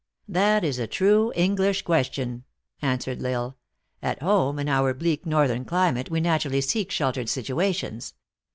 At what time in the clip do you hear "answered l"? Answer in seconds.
2.81-3.31